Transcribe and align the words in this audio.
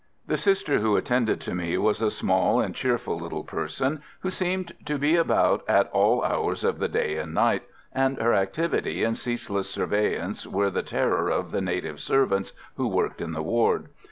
The 0.25 0.35
Sister 0.35 0.79
who 0.79 0.97
attended 0.97 1.39
to 1.41 1.53
me 1.53 1.77
was 1.77 2.01
a 2.01 2.09
small 2.09 2.59
and 2.59 2.73
cheerful 2.73 3.19
little 3.19 3.43
person, 3.43 4.01
who 4.21 4.31
seemed 4.31 4.71
to 4.85 4.97
be 4.97 5.15
about 5.15 5.63
at 5.69 5.91
all 5.91 6.23
hours 6.23 6.63
of 6.63 6.79
the 6.79 6.87
day 6.87 7.17
and 7.19 7.35
night, 7.35 7.65
and 7.93 8.17
her 8.19 8.33
activity 8.33 9.03
and 9.03 9.15
ceaseless 9.15 9.69
surveillance 9.69 10.47
were 10.47 10.71
the 10.71 10.81
terror 10.81 11.29
of 11.29 11.51
the 11.51 11.61
native 11.61 11.99
servants 11.99 12.53
who 12.77 12.87
worked 12.87 13.21
in 13.21 13.33
the 13.33 13.43
ward. 13.43 13.89